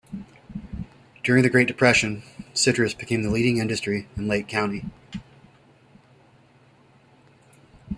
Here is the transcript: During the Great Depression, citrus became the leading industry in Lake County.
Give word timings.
During 1.23 1.43
the 1.43 1.49
Great 1.51 1.67
Depression, 1.67 2.23
citrus 2.55 2.95
became 2.95 3.21
the 3.21 3.29
leading 3.29 3.57
industry 3.59 4.07
in 4.17 4.27
Lake 4.27 4.47
County. 4.47 4.83